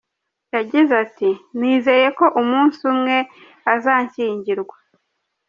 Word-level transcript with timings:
Yagize 0.55 0.91
ati 1.05 1.29
“nizeye 1.57 2.07
ko 2.17 2.25
umunsi 2.41 2.79
umwe 2.91 3.17
azashyingirwa. 3.73 4.75